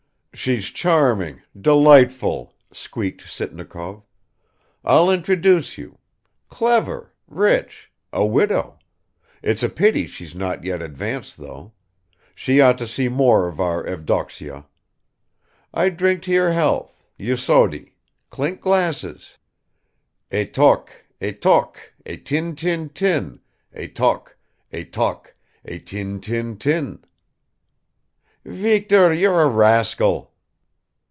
[0.33, 4.01] "She's charming, delightful," squeaked Sitnikov.
[4.83, 5.99] "I'll introduce you.
[6.49, 8.79] Clever, rich, a widow.
[9.43, 11.71] It's a pity she's not yet advanced enough;
[12.33, 14.65] she ought to see more of our Evdoksya.
[15.73, 17.93] I drink to your health, Eudoxie,
[18.31, 19.37] clink glasses!
[20.31, 20.89] Et toc
[21.19, 23.41] et toc et tin tin tin!
[23.75, 24.35] Et toc,
[24.71, 27.03] et toc, et tin tin tin!"
[28.43, 30.29] "Viktor, you're a rascal!"